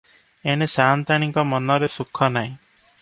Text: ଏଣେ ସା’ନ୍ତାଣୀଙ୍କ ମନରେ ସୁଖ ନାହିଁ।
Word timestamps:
ଏଣେ 0.53 0.67
ସା’ନ୍ତାଣୀଙ୍କ 0.75 1.43
ମନରେ 1.53 1.91
ସୁଖ 1.97 2.31
ନାହିଁ। 2.39 2.55